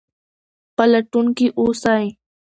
پلټونکي 0.77 1.47
اوسئ. 1.59 2.05